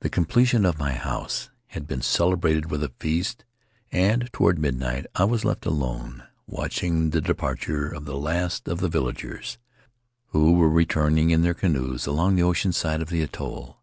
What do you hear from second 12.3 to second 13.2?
the ocean side of